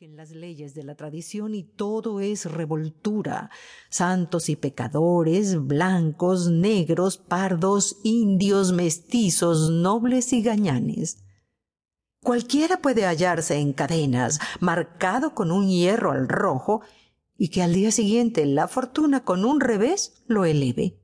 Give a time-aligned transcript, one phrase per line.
[0.00, 3.48] las leyes de la tradición y todo es revoltura.
[3.88, 11.24] Santos y pecadores, blancos, negros, pardos, indios, mestizos, nobles y gañanes.
[12.22, 16.82] Cualquiera puede hallarse en cadenas, marcado con un hierro al rojo,
[17.38, 21.00] y que al día siguiente la fortuna con un revés lo eleve.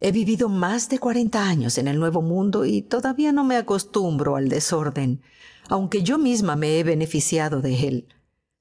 [0.00, 4.36] He vivido más de cuarenta años en el Nuevo Mundo y todavía no me acostumbro
[4.36, 5.22] al desorden,
[5.68, 8.08] aunque yo misma me he beneficiado de él.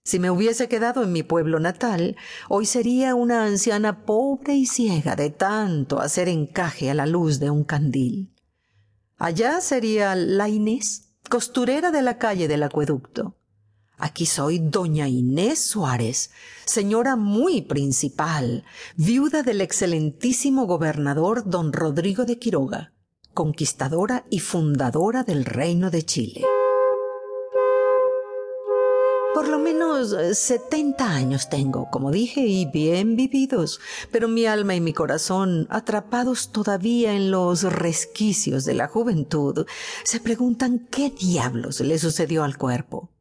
[0.03, 2.15] Si me hubiese quedado en mi pueblo natal,
[2.47, 7.49] hoy sería una anciana pobre y ciega de tanto hacer encaje a la luz de
[7.49, 8.33] un candil.
[9.17, 13.35] Allá sería la Inés, costurera de la calle del acueducto.
[13.97, 16.29] Aquí soy doña Inés Suárez,
[16.65, 18.63] señora muy principal,
[18.95, 22.93] viuda del excelentísimo gobernador don Rodrigo de Quiroga,
[23.33, 26.45] conquistadora y fundadora del Reino de Chile.
[29.37, 33.79] Por lo menos eh, setenta años tengo, como dije, y bien vividos,
[34.11, 39.67] pero mi alma y mi corazón, atrapados todavía en los resquicios de la juventud,
[40.03, 43.11] se preguntan qué diablos le sucedió al cuerpo.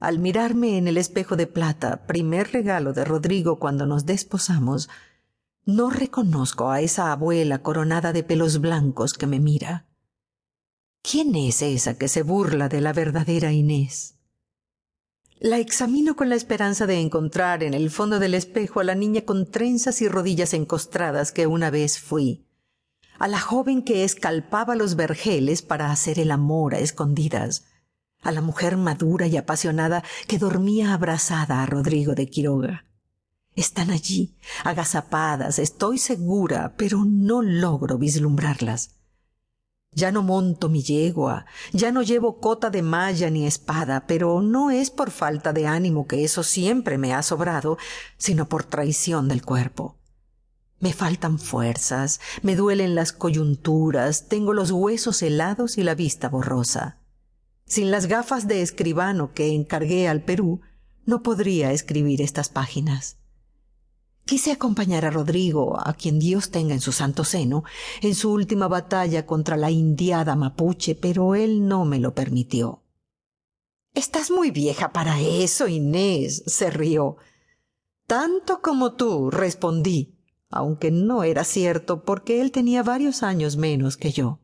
[0.00, 4.88] Al mirarme en el espejo de plata, primer regalo de Rodrigo cuando nos desposamos,
[5.66, 9.84] no reconozco a esa abuela coronada de pelos blancos que me mira.
[11.02, 14.15] ¿Quién es esa que se burla de la verdadera Inés?
[15.38, 19.20] La examino con la esperanza de encontrar en el fondo del espejo a la niña
[19.20, 22.46] con trenzas y rodillas encostradas que una vez fui,
[23.18, 27.66] a la joven que escalpaba los vergeles para hacer el amor a escondidas,
[28.22, 32.86] a la mujer madura y apasionada que dormía abrazada a Rodrigo de Quiroga.
[33.54, 38.96] Están allí, agazapadas, estoy segura, pero no logro vislumbrarlas.
[39.96, 44.70] Ya no monto mi yegua, ya no llevo cota de malla ni espada, pero no
[44.70, 47.78] es por falta de ánimo que eso siempre me ha sobrado,
[48.18, 49.96] sino por traición del cuerpo.
[50.80, 56.98] Me faltan fuerzas, me duelen las coyunturas, tengo los huesos helados y la vista borrosa.
[57.64, 60.60] Sin las gafas de escribano que encargué al Perú,
[61.06, 63.16] no podría escribir estas páginas.
[64.26, 67.62] Quise acompañar a Rodrigo, a quien Dios tenga en su santo seno,
[68.02, 72.82] en su última batalla contra la indiada mapuche, pero él no me lo permitió.
[73.94, 77.18] Estás muy vieja para eso, Inés, se rió.
[78.08, 80.18] Tanto como tú, respondí,
[80.50, 84.40] aunque no era cierto, porque él tenía varios años menos que yo.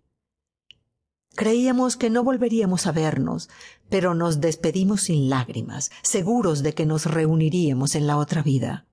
[1.35, 3.51] Creíamos que no volveríamos a vernos,
[3.89, 8.87] pero nos despedimos sin lágrimas, seguros de que nos reuniríamos en la otra vida.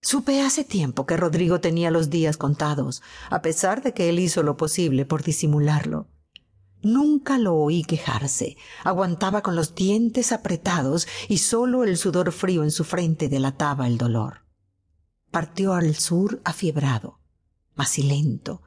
[0.00, 4.42] Supe hace tiempo que Rodrigo tenía los días contados, a pesar de que él hizo
[4.42, 6.08] lo posible por disimularlo.
[6.82, 12.70] Nunca lo oí quejarse, aguantaba con los dientes apretados y solo el sudor frío en
[12.70, 14.44] su frente delataba el dolor.
[15.32, 17.18] Partió al sur afiebrado,
[17.74, 18.62] macilento,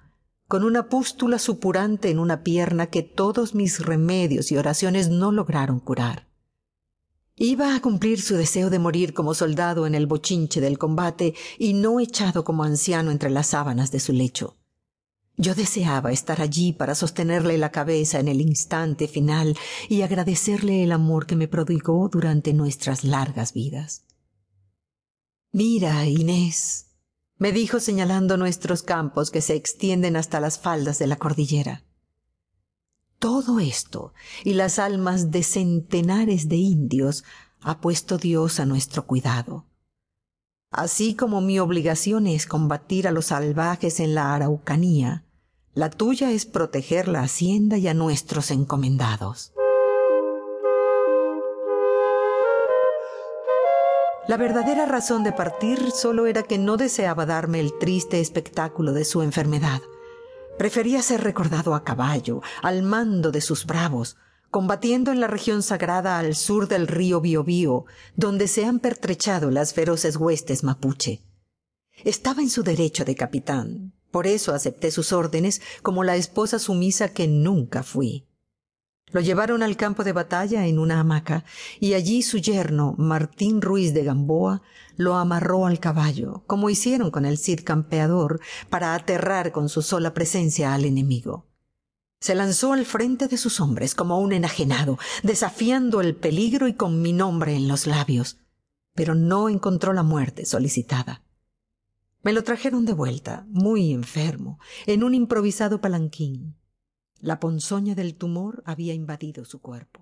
[0.50, 5.80] con una pústula supurante en una pierna que todos mis remedios y oraciones no lograron
[5.80, 6.28] curar.
[7.44, 11.74] Iba a cumplir su deseo de morir como soldado en el bochinche del combate y
[11.74, 14.58] no echado como anciano entre las sábanas de su lecho.
[15.38, 19.58] Yo deseaba estar allí para sostenerle la cabeza en el instante final
[19.90, 24.04] y agradecerle el amor que me prodigó durante nuestras largas vidas.
[25.52, 26.92] Mira, Inés,
[27.40, 31.86] me dijo señalando nuestros campos que se extienden hasta las faldas de la cordillera.
[33.22, 37.24] Todo esto y las almas de centenares de indios
[37.62, 39.68] ha puesto Dios a nuestro cuidado.
[40.72, 45.24] Así como mi obligación es combatir a los salvajes en la Araucanía,
[45.76, 49.54] la tuya es proteger la hacienda y a nuestros encomendados.
[54.28, 59.06] La verdadera razón de partir solo era que no deseaba darme el triste espectáculo de
[59.06, 59.82] su enfermedad.
[60.58, 64.18] Prefería ser recordado a caballo, al mando de sus bravos,
[64.50, 67.86] combatiendo en la región sagrada al sur del río Biobío,
[68.16, 71.24] donde se han pertrechado las feroces huestes mapuche.
[72.04, 77.10] Estaba en su derecho de capitán, por eso acepté sus órdenes como la esposa sumisa
[77.10, 78.28] que nunca fui.
[79.12, 81.44] Lo llevaron al campo de batalla en una hamaca
[81.80, 84.62] y allí su yerno, Martín Ruiz de Gamboa,
[84.96, 90.14] lo amarró al caballo, como hicieron con el Cid campeador, para aterrar con su sola
[90.14, 91.48] presencia al enemigo.
[92.22, 97.02] Se lanzó al frente de sus hombres como un enajenado, desafiando el peligro y con
[97.02, 98.38] mi nombre en los labios,
[98.94, 101.24] pero no encontró la muerte solicitada.
[102.22, 106.56] Me lo trajeron de vuelta, muy enfermo, en un improvisado palanquín.
[107.24, 110.01] La ponzoña del tumor había invadido su cuerpo.